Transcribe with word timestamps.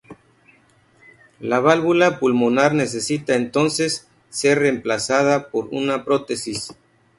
La 1.39 1.59
válvula 1.59 2.17
pulmonar 2.19 2.73
necesita 2.73 3.35
entonces 3.35 4.07
ser 4.31 4.57
reemplazada 4.57 5.49
por 5.51 5.67
una 5.71 6.03
prótesis. 6.05 6.73